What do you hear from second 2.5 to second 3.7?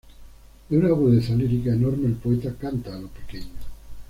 canta a lo pequeño.